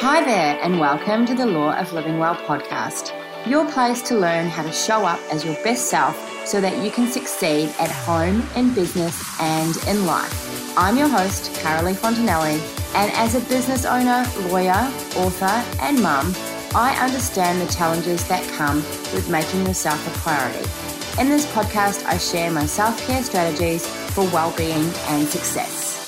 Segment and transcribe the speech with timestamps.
[0.00, 3.14] Hi there, and welcome to the Law of Living Well podcast,
[3.46, 6.90] your place to learn how to show up as your best self so that you
[6.90, 10.76] can succeed at home, in business, and in life.
[10.76, 12.60] I'm your host, Carolee Fontanelli,
[12.94, 16.34] and as a business owner, lawyer, author, and mum,
[16.74, 18.76] I understand the challenges that come
[19.14, 20.68] with making yourself a priority.
[21.18, 26.05] In this podcast, I share my self care strategies for well being and success.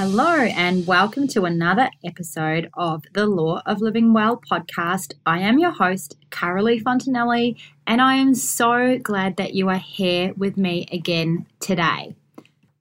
[0.00, 5.14] Hello, and welcome to another episode of the Law of Living Well podcast.
[5.26, 10.34] I am your host, Carolee Fontanelli, and I am so glad that you are here
[10.36, 12.14] with me again today.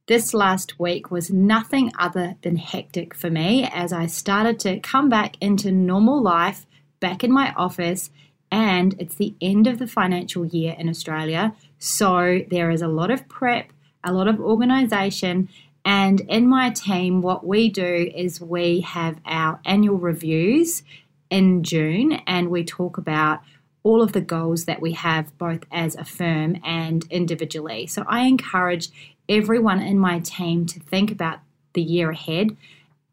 [0.05, 5.09] This last week was nothing other than hectic for me as I started to come
[5.09, 6.67] back into normal life,
[6.99, 8.11] back in my office,
[8.51, 11.55] and it's the end of the financial year in Australia.
[11.79, 13.73] So there is a lot of prep,
[14.03, 15.49] a lot of organization,
[15.87, 20.83] and in my team, what we do is we have our annual reviews
[21.29, 23.39] in June and we talk about
[23.83, 27.87] all of the goals that we have both as a firm and individually.
[27.87, 28.89] So I encourage
[29.29, 31.39] everyone in my team to think about
[31.71, 32.57] the year ahead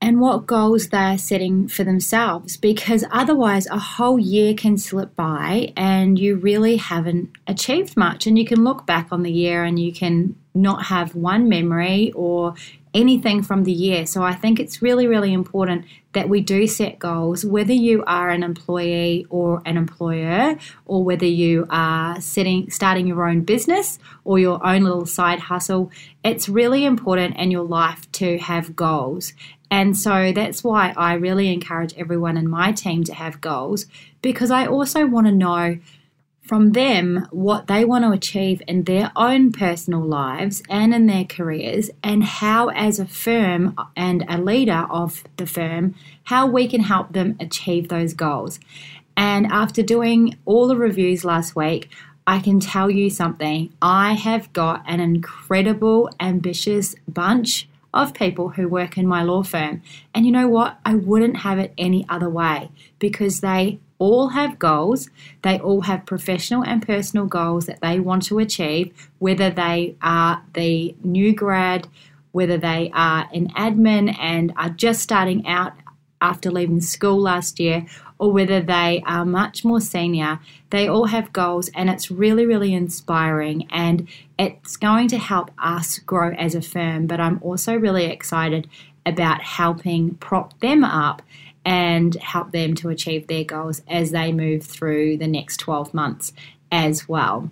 [0.00, 5.72] and what goals they're setting for themselves because otherwise a whole year can slip by
[5.76, 9.78] and you really haven't achieved much and you can look back on the year and
[9.78, 12.54] you can not have one memory or
[12.94, 14.06] anything from the year.
[14.06, 18.30] So I think it's really, really important that we do set goals, whether you are
[18.30, 24.38] an employee or an employer, or whether you are setting, starting your own business or
[24.38, 25.90] your own little side hustle.
[26.22, 29.32] It's really important in your life to have goals.
[29.72, 33.86] And so that's why I really encourage everyone in my team to have goals
[34.22, 35.78] because I also want to know
[36.44, 41.24] from them what they want to achieve in their own personal lives and in their
[41.24, 46.82] careers, and how, as a firm and a leader of the firm, how we can
[46.82, 48.60] help them achieve those goals.
[49.16, 51.88] And after doing all the reviews last week,
[52.26, 53.72] I can tell you something.
[53.80, 59.82] I have got an incredible, ambitious bunch of people who work in my law firm.
[60.14, 60.78] And you know what?
[60.84, 65.10] I wouldn't have it any other way because they all have goals.
[65.42, 70.42] They all have professional and personal goals that they want to achieve, whether they are
[70.54, 71.88] the new grad,
[72.32, 75.72] whether they are an admin and are just starting out
[76.20, 77.86] after leaving school last year,
[78.18, 80.40] or whether they are much more senior.
[80.70, 83.68] They all have goals, and it's really, really inspiring.
[83.70, 87.06] And it's going to help us grow as a firm.
[87.06, 88.68] But I'm also really excited
[89.04, 91.22] about helping prop them up
[91.64, 96.32] and help them to achieve their goals as they move through the next 12 months
[96.70, 97.50] as well.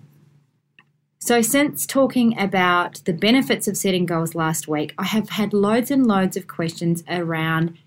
[1.19, 5.89] So, since talking about the benefits of setting goals last week, I have had loads
[5.89, 7.77] and loads of questions around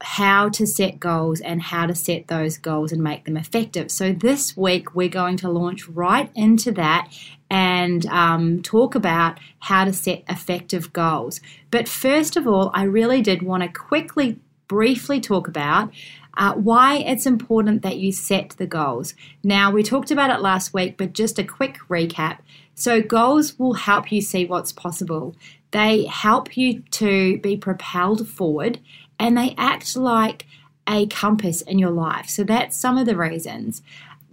[0.00, 3.90] how to set goals and how to set those goals and make them effective.
[3.90, 7.12] So, this week we're going to launch right into that
[7.50, 11.40] and um, talk about how to set effective goals.
[11.70, 14.38] But first of all, I really did want to quickly
[14.70, 15.92] briefly talk about
[16.36, 19.14] uh, why it's important that you set the goals.
[19.42, 22.38] Now, we talked about it last week, but just a quick recap.
[22.76, 25.34] So, goals will help you see what's possible,
[25.72, 28.78] they help you to be propelled forward,
[29.18, 30.46] and they act like
[30.88, 32.28] a compass in your life.
[32.28, 33.82] So, that's some of the reasons.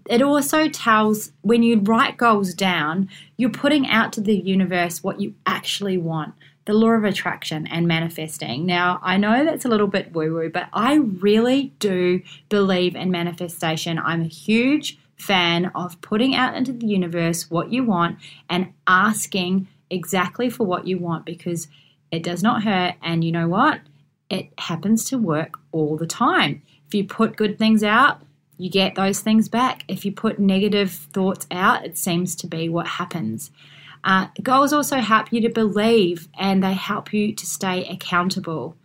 [0.07, 5.19] It also tells when you write goals down, you're putting out to the universe what
[5.19, 6.35] you actually want
[6.67, 8.65] the law of attraction and manifesting.
[8.65, 13.09] Now, I know that's a little bit woo woo, but I really do believe in
[13.09, 13.97] manifestation.
[13.97, 18.19] I'm a huge fan of putting out into the universe what you want
[18.49, 21.69] and asking exactly for what you want because
[22.11, 22.95] it does not hurt.
[23.01, 23.79] And you know what?
[24.29, 26.61] It happens to work all the time.
[26.85, 28.21] If you put good things out,
[28.57, 29.85] you get those things back.
[29.87, 33.51] If you put negative thoughts out, it seems to be what happens.
[34.03, 38.75] Uh, goals also help you to believe and they help you to stay accountable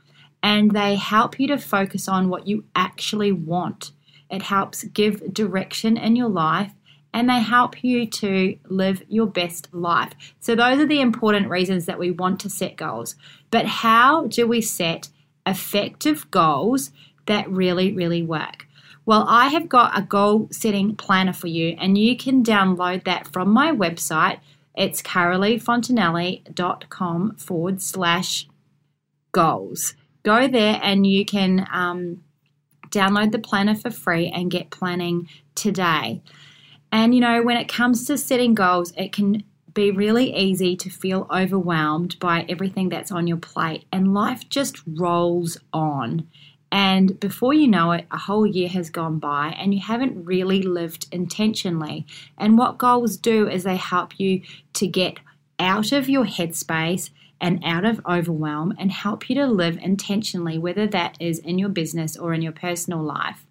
[0.42, 3.92] and they help you to focus on what you actually want.
[4.30, 6.72] It helps give direction in your life
[7.14, 10.12] and they help you to live your best life.
[10.40, 13.14] So, those are the important reasons that we want to set goals.
[13.50, 15.08] But how do we set
[15.46, 16.90] effective goals
[17.26, 18.66] that really, really work?
[19.04, 23.26] Well, I have got a goal setting planner for you, and you can download that
[23.32, 24.38] from my website
[24.74, 28.48] it's caroleefontanelli.com forward slash
[29.32, 29.94] goals.
[30.22, 32.22] Go there and you can um,
[32.88, 36.22] download the planner for free and get planning today.
[36.90, 40.90] And you know, when it comes to setting goals, it can be really easy to
[40.90, 46.28] feel overwhelmed by everything that's on your plate, and life just rolls on.
[46.72, 50.62] And before you know it, a whole year has gone by and you haven't really
[50.62, 52.06] lived intentionally.
[52.38, 54.40] And what goals do is they help you
[54.72, 55.18] to get
[55.58, 57.10] out of your headspace
[57.42, 61.68] and out of overwhelm and help you to live intentionally, whether that is in your
[61.68, 63.44] business or in your personal life.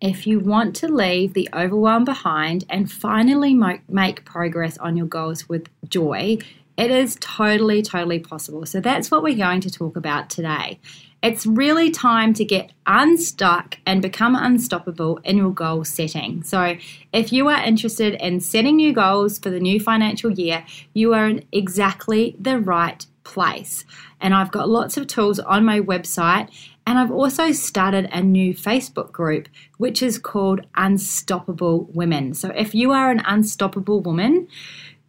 [0.00, 3.54] If you want to leave the overwhelm behind and finally
[3.88, 6.38] make progress on your goals with joy,
[6.76, 8.66] it is totally, totally possible.
[8.66, 10.80] So that's what we're going to talk about today.
[11.22, 16.42] It's really time to get unstuck and become unstoppable in your goal setting.
[16.42, 16.76] So,
[17.12, 20.64] if you are interested in setting new goals for the new financial year,
[20.94, 23.84] you are in exactly the right place.
[24.20, 26.48] And I've got lots of tools on my website.
[26.86, 29.48] And I've also started a new Facebook group,
[29.78, 32.34] which is called Unstoppable Women.
[32.34, 34.48] So if you are an unstoppable woman,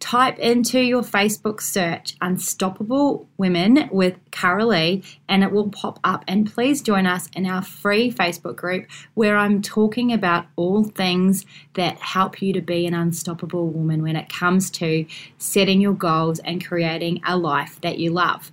[0.04, 6.24] type into your Facebook search Unstoppable Women with Carolee and it will pop up.
[6.28, 11.46] And please join us in our free Facebook group where I'm talking about all things
[11.72, 15.06] that help you to be an unstoppable woman when it comes to
[15.38, 18.52] setting your goals and creating a life that you love.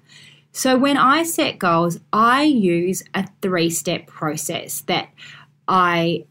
[0.53, 5.09] So, when I set goals, I use a three step process that
[5.67, 6.25] I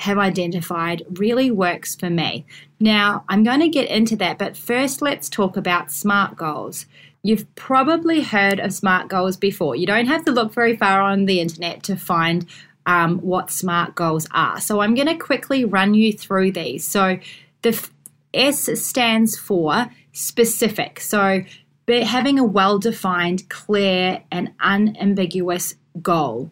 [0.00, 2.46] have identified really works for me.
[2.78, 6.86] Now, I'm going to get into that, but first let's talk about SMART goals.
[7.22, 9.76] You've probably heard of SMART goals before.
[9.76, 12.46] You don't have to look very far on the internet to find
[12.86, 14.60] um, what SMART goals are.
[14.60, 16.86] So I'm going to quickly run you through these.
[16.86, 17.18] So
[17.62, 17.88] the
[18.32, 21.00] S stands for specific.
[21.00, 21.44] So
[21.88, 26.50] having a well defined, clear, and unambiguous goal.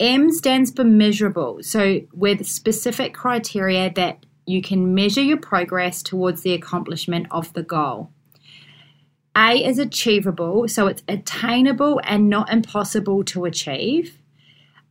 [0.00, 6.40] M stands for measurable, so with specific criteria that you can measure your progress towards
[6.40, 8.10] the accomplishment of the goal.
[9.36, 14.18] A is achievable, so it's attainable and not impossible to achieve.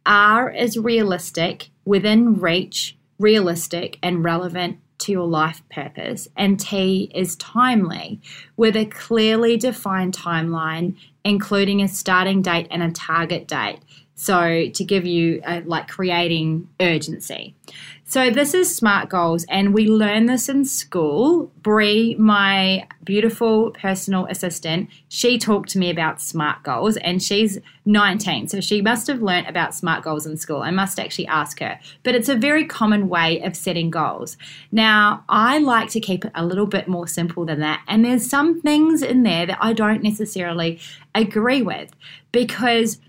[0.06, 6.28] R is realistic, within reach, realistic, and relevant to your life purpose.
[6.38, 8.22] And T is timely,
[8.56, 10.96] with a clearly defined timeline,
[11.26, 13.80] including a starting date and a target date.
[14.20, 17.56] So, to give you a, like creating urgency.
[18.04, 21.54] So, this is SMART goals, and we learn this in school.
[21.62, 28.50] Brie, my beautiful personal assistant, she talked to me about SMART goals, and she's 19,
[28.50, 30.64] so she must have learnt about SMART goals in school.
[30.64, 31.80] I must actually ask her.
[32.04, 34.36] But it's a very common way of setting goals.
[34.70, 38.30] Now, I like to keep it a little bit more simple than that, and there's
[38.30, 40.78] some things in there that I don't necessarily
[41.16, 41.92] agree with
[42.34, 43.00] because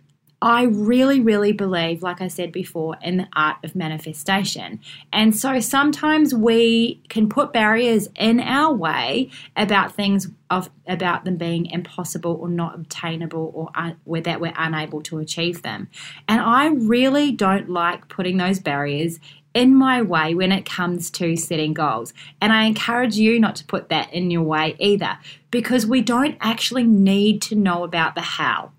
[0.43, 4.81] I really, really believe, like I said before, in the art of manifestation.
[5.13, 11.37] And so sometimes we can put barriers in our way about things of about them
[11.37, 15.89] being impossible or not obtainable or un, that we're unable to achieve them.
[16.27, 19.21] And I really don't like putting those barriers
[19.53, 22.15] in my way when it comes to setting goals.
[22.41, 25.19] And I encourage you not to put that in your way either
[25.51, 28.73] because we don't actually need to know about the how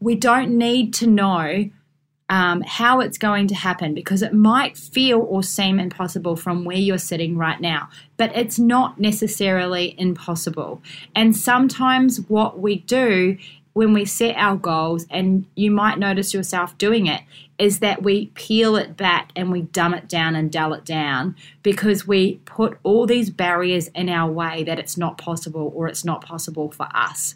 [0.00, 1.70] we don't need to know
[2.28, 6.76] um, how it's going to happen because it might feel or seem impossible from where
[6.76, 10.82] you're sitting right now, but it's not necessarily impossible.
[11.14, 13.38] And sometimes what we do
[13.76, 17.20] when we set our goals, and you might notice yourself doing it,
[17.58, 21.36] is that we peel it back and we dumb it down and dull it down
[21.62, 26.06] because we put all these barriers in our way that it's not possible or it's
[26.06, 27.34] not possible for us.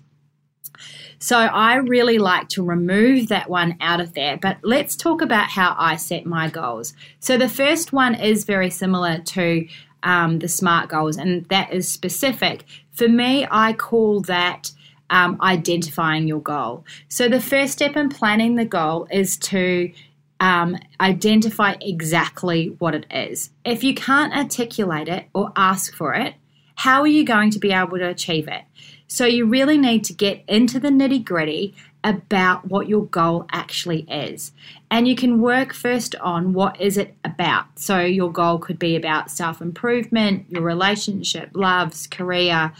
[1.18, 4.36] So I really like to remove that one out of there.
[4.36, 6.94] But let's talk about how I set my goals.
[7.18, 9.68] So the first one is very similar to
[10.02, 12.64] um, the SMART goals, and that is specific.
[12.92, 14.72] For me, I call that
[15.10, 16.84] um, identifying your goal.
[17.08, 19.92] So the first step in planning the goal is to
[20.38, 23.50] um, identify exactly what it is.
[23.64, 26.34] If you can't articulate it or ask for it,
[26.80, 28.62] how are you going to be able to achieve it?
[29.06, 34.06] So you really need to get into the nitty gritty about what your goal actually
[34.10, 34.52] is.
[34.90, 37.78] And you can work first on what is it about.
[37.78, 42.72] So your goal could be about self-improvement, your relationship, loves, career,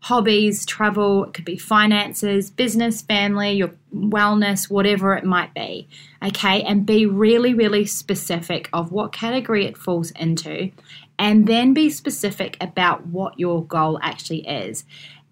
[0.00, 5.88] hobbies, travel, it could be finances, business, family, your wellness, whatever it might be.
[6.22, 6.62] Okay?
[6.62, 10.72] And be really really specific of what category it falls into
[11.18, 14.84] and then be specific about what your goal actually is.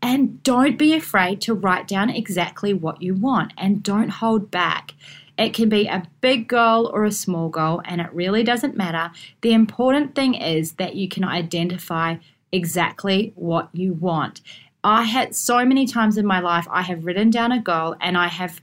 [0.03, 4.95] And don't be afraid to write down exactly what you want and don't hold back.
[5.39, 9.11] It can be a big goal or a small goal, and it really doesn't matter.
[9.41, 12.17] The important thing is that you can identify
[12.53, 14.41] exactly what you want.
[14.85, 18.19] I had so many times in my life, I have written down a goal and
[18.19, 18.61] I have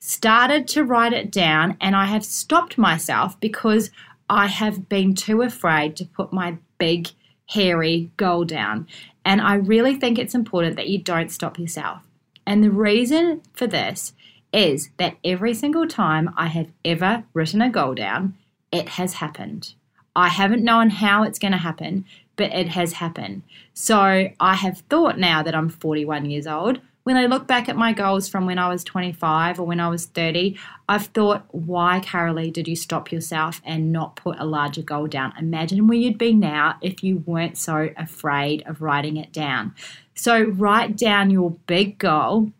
[0.00, 3.90] started to write it down and I have stopped myself because
[4.30, 7.08] I have been too afraid to put my big,
[7.46, 8.86] hairy goal down.
[9.24, 12.02] And I really think it's important that you don't stop yourself.
[12.46, 14.12] And the reason for this
[14.52, 18.36] is that every single time I have ever written a goal down,
[18.70, 19.74] it has happened.
[20.14, 22.04] I haven't known how it's going to happen,
[22.36, 23.42] but it has happened.
[23.74, 26.80] So I have thought now that I'm 41 years old.
[27.10, 29.88] When I look back at my goals from when I was 25 or when I
[29.88, 30.56] was 30,
[30.88, 35.32] I've thought, why, Carolee, did you stop yourself and not put a larger goal down?
[35.36, 39.74] Imagine where you'd be now if you weren't so afraid of writing it down.
[40.14, 42.52] So write down your big goal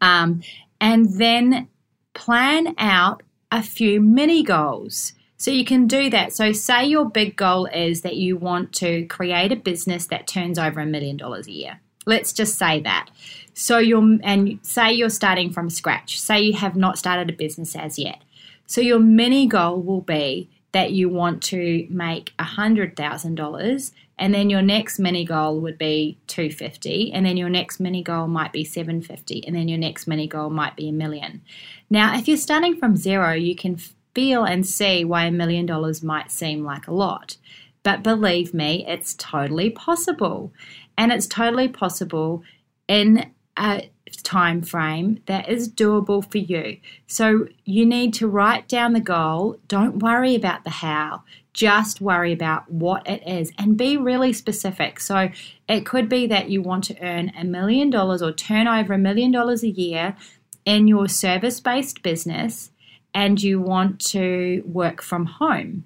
[0.00, 0.42] um,
[0.80, 1.66] and then
[2.14, 5.12] plan out a few mini goals.
[5.38, 6.34] So you can do that.
[6.34, 10.56] So, say your big goal is that you want to create a business that turns
[10.56, 11.80] over a million dollars a year.
[12.06, 13.10] Let's just say that.
[13.54, 16.20] So you're and say you're starting from scratch.
[16.20, 18.22] Say you have not started a business as yet.
[18.66, 23.92] So your mini goal will be that you want to make a hundred thousand dollars
[24.18, 28.26] and then your next mini goal would be 250 and then your next mini goal
[28.26, 31.40] might be 750 and then your next mini goal might be a million
[31.88, 33.76] now if you're starting from zero you can
[34.14, 37.36] feel and see why a million dollars might seem like a lot
[37.82, 40.52] but believe me it's totally possible
[40.96, 42.42] and it's totally possible
[42.88, 43.90] in a
[44.22, 46.78] time frame that is doable for you.
[47.06, 49.58] So you need to write down the goal.
[49.68, 51.22] Don't worry about the how.
[51.52, 55.00] Just worry about what it is and be really specific.
[55.00, 55.30] So
[55.68, 58.98] it could be that you want to earn a million dollars or turn over a
[58.98, 60.16] million dollars a year
[60.64, 62.70] in your service based business
[63.14, 65.84] and you want to work from home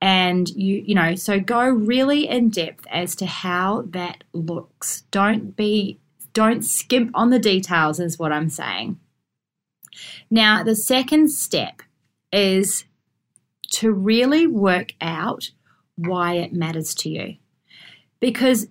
[0.00, 5.56] and you you know so go really in depth as to how that looks don't
[5.56, 5.98] be
[6.36, 9.00] don't skimp on the details, is what I'm saying.
[10.30, 11.80] Now, the second step
[12.30, 12.84] is
[13.70, 15.50] to really work out
[15.94, 17.36] why it matters to you.
[18.20, 18.66] Because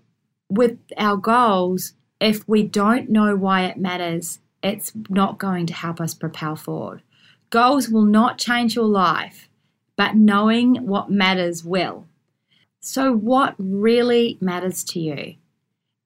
[0.47, 5.99] with our goals, if we don't know why it matters, it's not going to help
[5.99, 7.01] us propel forward.
[7.49, 9.49] Goals will not change your life,
[9.95, 12.05] but knowing what matters will.
[12.79, 15.35] So, what really matters to you?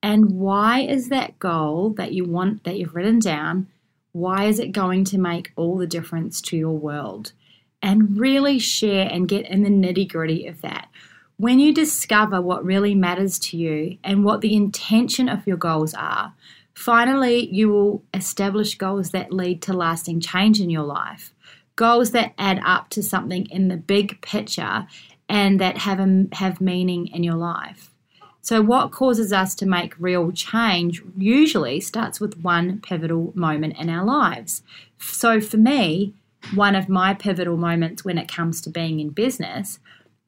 [0.02, 3.68] And why is that goal that you want, that you've written down,
[4.12, 7.34] why is it going to make all the difference to your world?
[7.82, 10.90] And really share and get in the nitty gritty of that.
[11.38, 15.94] When you discover what really matters to you and what the intention of your goals
[15.94, 16.34] are,
[16.74, 21.34] finally you will establish goals that lead to lasting change in your life.
[21.80, 24.86] Goals that add up to something in the big picture
[25.30, 27.94] and that have, a, have meaning in your life.
[28.42, 33.90] So, what causes us to make real change usually starts with one pivotal moment in
[33.90, 34.62] our lives.
[35.00, 36.14] So, for me,
[36.54, 39.80] one of my pivotal moments when it comes to being in business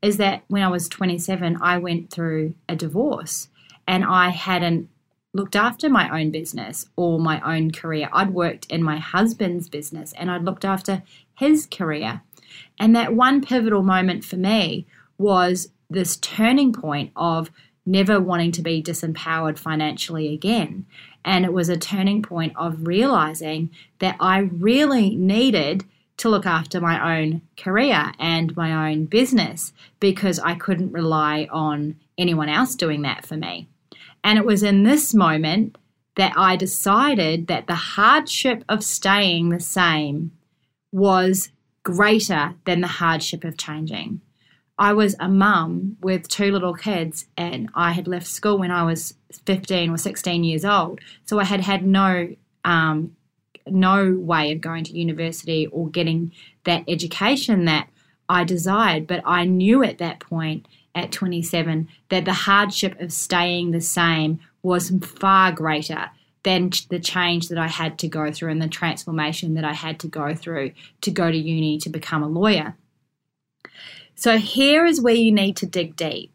[0.01, 3.49] is that when I was 27, I went through a divorce
[3.85, 4.87] and I hadn't
[5.33, 8.09] looked after my own business or my own career.
[8.11, 11.03] I'd worked in my husband's business and I'd looked after
[11.35, 12.21] his career.
[12.79, 17.51] And that one pivotal moment for me was this turning point of
[17.85, 20.85] never wanting to be disempowered financially again.
[21.23, 23.69] And it was a turning point of realizing
[23.99, 25.83] that I really needed
[26.17, 31.95] to look after my own career and my own business because I couldn't rely on
[32.17, 33.67] anyone else doing that for me.
[34.23, 35.77] And it was in this moment
[36.15, 40.31] that I decided that the hardship of staying the same
[40.91, 41.49] was
[41.83, 44.21] greater than the hardship of changing.
[44.77, 48.83] I was a mum with two little kids, and I had left school when I
[48.83, 49.13] was
[49.45, 50.99] 15 or 16 years old.
[51.25, 53.15] So I had had no um,
[53.67, 56.31] no way of going to university or getting
[56.63, 57.89] that education that
[58.27, 59.07] I desired.
[59.07, 64.39] But I knew at that point, at 27, that the hardship of staying the same
[64.61, 66.09] was far greater
[66.43, 69.99] than the change that I had to go through and the transformation that I had
[69.99, 70.71] to go through
[71.01, 72.75] to go to uni to become a lawyer.
[74.15, 76.31] So here is where you need to dig deep.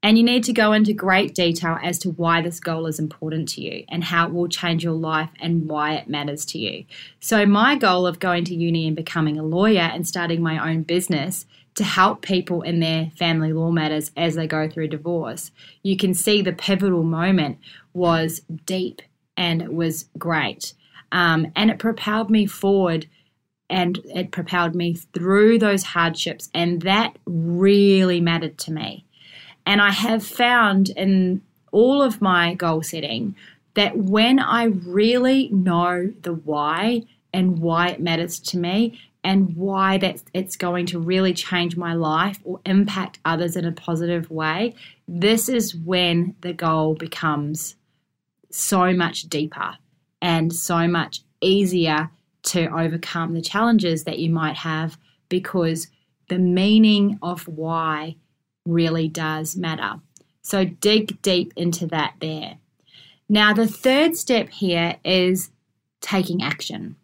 [0.00, 3.48] And you need to go into great detail as to why this goal is important
[3.50, 6.84] to you and how it will change your life and why it matters to you.
[7.18, 10.84] So, my goal of going to uni and becoming a lawyer and starting my own
[10.84, 15.50] business to help people in their family law matters as they go through divorce,
[15.82, 17.58] you can see the pivotal moment
[17.92, 19.02] was deep
[19.38, 20.74] and it was great.
[21.12, 23.06] Um, and it propelled me forward
[23.70, 29.04] and it propelled me through those hardships and that really mattered to me
[29.66, 33.34] and i have found in all of my goal setting
[33.74, 37.02] that when i really know the why
[37.34, 41.92] and why it matters to me and why that it's going to really change my
[41.92, 44.74] life or impact others in a positive way,
[45.06, 47.74] this is when the goal becomes
[48.50, 49.76] so much deeper
[50.20, 52.10] and so much easier
[52.42, 55.88] to overcome the challenges that you might have because
[56.28, 58.16] the meaning of why
[58.64, 60.00] really does matter.
[60.42, 62.58] So dig deep into that there.
[63.28, 65.50] Now, the third step here is
[66.00, 66.96] taking action.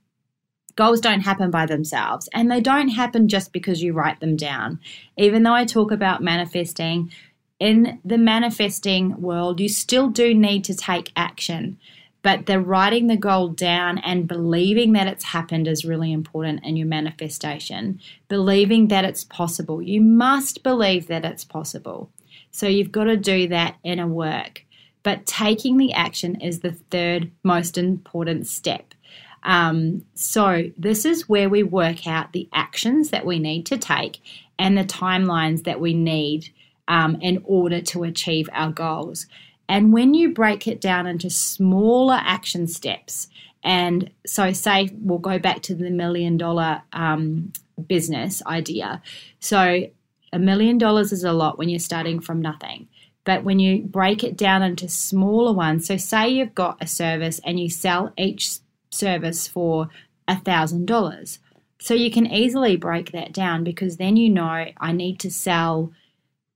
[0.77, 4.81] Goals don't happen by themselves, and they don't happen just because you write them down.
[5.17, 7.13] Even though I talk about manifesting,
[7.59, 11.79] in the manifesting world, you still do need to take action.
[12.23, 16.77] But the writing the goal down and believing that it's happened is really important in
[16.77, 18.01] your manifestation.
[18.29, 19.83] Believing that it's possible.
[19.83, 22.11] You must believe that it's possible.
[22.51, 24.65] So you've got to do that inner work.
[25.03, 28.95] But taking the action is the third most important step.
[29.43, 34.21] Um, so, this is where we work out the actions that we need to take
[34.59, 36.51] and the timelines that we need
[36.89, 39.27] um, in order to achieve our goals.
[39.69, 43.29] And when you break it down into smaller action steps,
[43.63, 47.53] and so say we'll go back to the million dollar um,
[47.87, 49.01] business idea.
[49.41, 49.87] So,
[50.33, 52.89] a million dollars is a lot when you're starting from nothing.
[53.25, 57.41] But when you break it down into smaller ones, so say you've got a service
[57.45, 58.59] and you sell each
[58.91, 59.89] service for
[60.29, 61.39] a thousand dollars.
[61.81, 65.93] So you can easily break that down because then you know I need to sell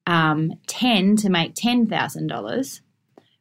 [0.09, 2.81] um, 10 to make $10,000,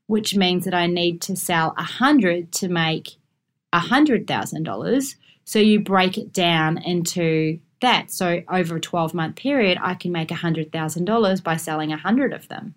[0.06, 3.16] which means that I need to sell 100 to make
[3.74, 5.16] $100,000.
[5.46, 8.12] So you break it down into that.
[8.12, 12.76] So over a 12 month period, I can make $100,000 by selling 100 of them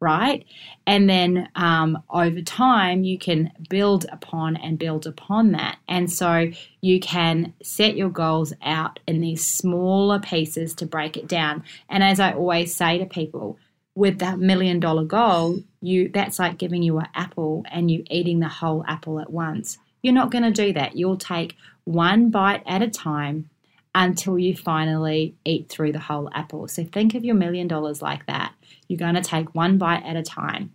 [0.00, 0.44] right?
[0.86, 5.78] And then um, over time, you can build upon and build upon that.
[5.88, 6.50] And so
[6.80, 11.64] you can set your goals out in these smaller pieces to break it down.
[11.88, 13.58] And as I always say to people,
[13.94, 18.40] with that million dollar goal, you that's like giving you an apple and you eating
[18.40, 19.78] the whole apple at once.
[20.02, 20.96] You're not going to do that.
[20.96, 23.48] You'll take one bite at a time
[23.96, 26.68] until you finally eat through the whole apple.
[26.68, 28.52] So think of your million dollars like that.
[28.86, 30.70] You're going to take one bite at a time.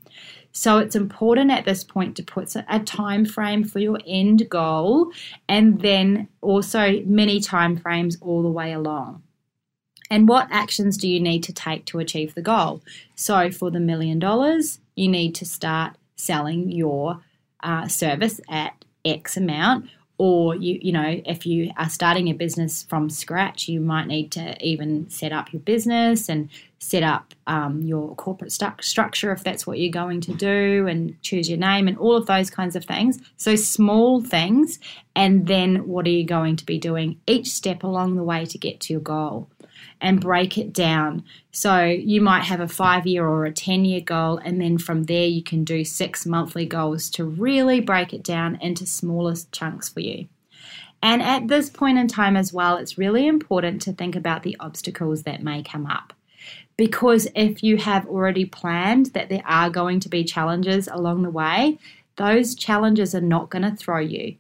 [0.52, 5.12] So it's important at this point to put a time frame for your end goal
[5.48, 9.22] and then also many time frames all the way along.
[10.10, 12.82] And what actions do you need to take to achieve the goal?
[13.16, 17.22] So for the million dollars, you need to start selling your
[17.62, 19.90] uh, service at X amount
[20.22, 24.32] or you you know if you are starting a business from scratch you might need
[24.32, 26.48] to even set up your business and
[26.82, 31.48] set up um, your corporate structure if that's what you're going to do and choose
[31.48, 33.20] your name and all of those kinds of things.
[33.38, 34.80] So small things
[35.16, 38.58] and then what are you going to be doing each step along the way to
[38.58, 39.48] get to your goal
[40.00, 41.24] and break it down.
[41.52, 45.04] So you might have a five year or a 10 year goal, and then from
[45.04, 49.90] there you can do six monthly goals to really break it down into smaller chunks
[49.90, 50.28] for you.
[51.04, 54.56] And at this point in time as well, it's really important to think about the
[54.60, 56.14] obstacles that may come up.
[56.78, 61.30] Because if you have already planned that there are going to be challenges along the
[61.30, 61.78] way,
[62.16, 64.36] those challenges are not going to throw you.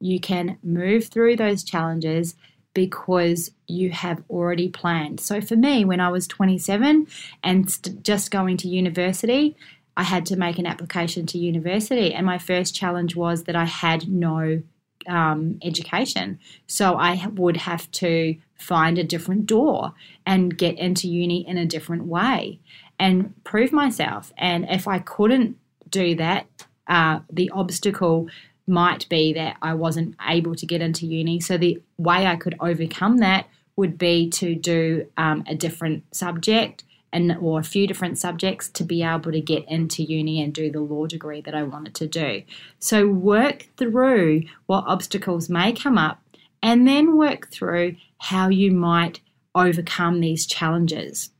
[0.00, 2.34] You can move through those challenges
[2.76, 5.18] because you have already planned.
[5.18, 7.06] So for me, when I was 27
[7.42, 9.56] and st- just going to university,
[9.96, 13.64] I had to make an application to university, and my first challenge was that I
[13.64, 14.62] had no
[15.08, 16.38] um, education.
[16.66, 19.94] So I would have to find a different door
[20.26, 22.60] and get into uni in a different way
[22.98, 24.34] and prove myself.
[24.36, 25.56] And if I couldn't
[25.88, 26.46] do that,
[26.88, 28.28] uh, the obstacle
[28.66, 31.40] might be that I wasn't able to get into uni.
[31.40, 36.84] So the way I could overcome that would be to do um, a different subject
[37.12, 40.70] and or a few different subjects to be able to get into uni and do
[40.70, 42.42] the law degree that I wanted to do.
[42.78, 46.20] So work through what obstacles may come up
[46.62, 49.20] and then work through how you might
[49.54, 51.30] overcome these challenges.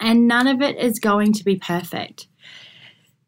[0.00, 2.26] And none of it is going to be perfect.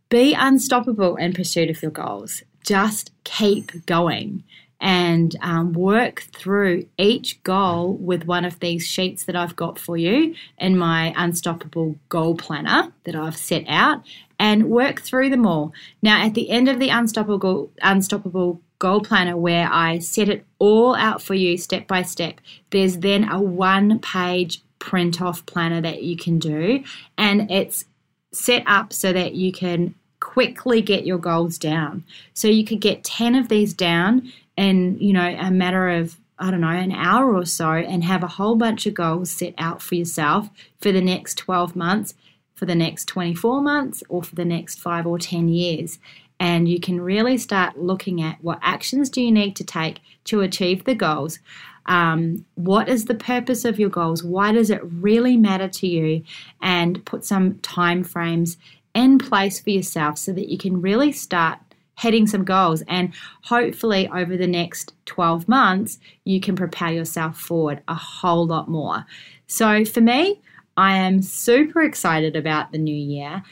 [0.09, 4.45] Be unstoppable in pursuit of your goals just keep going
[4.81, 9.97] and um, work through each goal with one of these sheets that I've got for
[9.97, 14.03] you in my Unstoppable Goal Planner that I've set out
[14.39, 15.75] and work through them all.
[16.01, 20.95] Now, at the end of the Unstoppable, Unstoppable Goal Planner, where I set it all
[20.95, 26.03] out for you step by step, there's then a one page print off planner that
[26.03, 26.83] you can do,
[27.19, 27.85] and it's
[28.33, 32.05] set up so that you can quickly get your goals down.
[32.35, 36.51] So you could get 10 of these down in, you know, a matter of I
[36.51, 39.83] don't know, an hour or so and have a whole bunch of goals set out
[39.83, 40.49] for yourself
[40.81, 42.15] for the next 12 months,
[42.55, 45.99] for the next 24 months, or for the next five or 10 years.
[46.41, 50.41] And you can really start looking at what actions do you need to take to
[50.41, 51.41] achieve the goals.
[51.85, 54.25] Um, what is the purpose of your goals?
[54.25, 56.23] Why does it really matter to you?
[56.63, 58.57] And put some time frames
[58.95, 61.59] in place for yourself so that you can really start
[61.99, 62.83] hitting some goals.
[62.89, 68.69] And hopefully, over the next 12 months, you can propel yourself forward a whole lot
[68.69, 69.05] more.
[69.47, 70.41] So, for me,
[70.77, 73.43] I am super excited about the new year.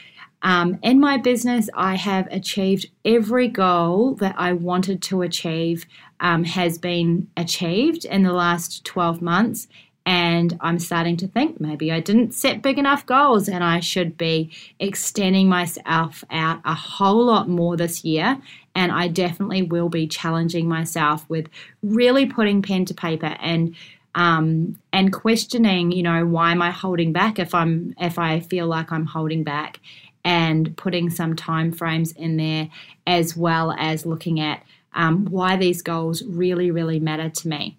[0.41, 5.85] Um, in my business, I have achieved every goal that I wanted to achieve,
[6.21, 9.67] um, has been achieved in the last 12 months.
[10.05, 14.17] And I'm starting to think maybe I didn't set big enough goals and I should
[14.17, 18.41] be extending myself out a whole lot more this year.
[18.73, 21.47] And I definitely will be challenging myself with
[21.83, 23.75] really putting pen to paper and
[24.15, 28.65] um, and questioning, you know, why am I holding back if I'm if I feel
[28.65, 29.79] like I'm holding back,
[30.23, 32.69] and putting some time frames in there
[33.07, 37.78] as well as looking at um, why these goals really really matter to me.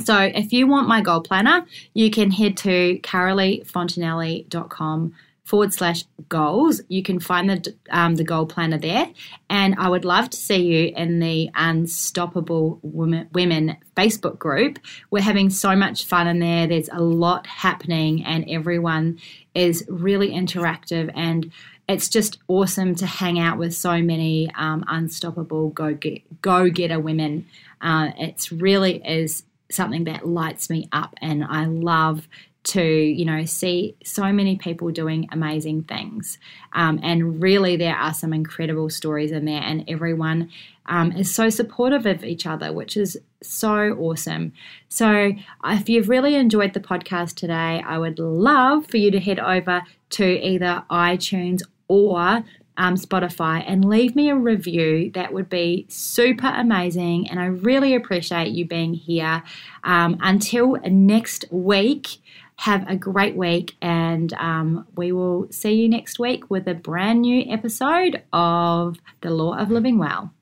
[0.00, 5.14] So if you want my goal planner, you can head to caroleefontanelli.com
[5.48, 6.82] forward slash goals.
[6.88, 9.10] You can find the um, the goal planner there,
[9.48, 14.78] and I would love to see you in the Unstoppable Women, Women Facebook group.
[15.10, 16.66] We're having so much fun in there.
[16.66, 19.18] There's a lot happening, and everyone
[19.54, 21.50] is really interactive and.
[21.90, 27.00] It's just awesome to hang out with so many um, unstoppable go get, go getter
[27.00, 27.46] women.
[27.80, 32.28] Uh, it's really is something that lights me up and I love
[32.64, 36.38] to you know see so many people doing amazing things.
[36.72, 40.50] Um, and really there are some incredible stories in there and everyone
[40.86, 44.52] um, is so supportive of each other which is so awesome.
[44.88, 45.32] So
[45.64, 49.82] if you've really enjoyed the podcast today i would love for you to head over
[50.10, 52.44] to either itunes or
[52.78, 55.10] um, Spotify and leave me a review.
[55.12, 57.28] That would be super amazing.
[57.28, 59.42] And I really appreciate you being here.
[59.84, 62.18] Um, until next week,
[62.56, 63.76] have a great week.
[63.82, 69.30] And um, we will see you next week with a brand new episode of The
[69.30, 70.32] Law of Living Well.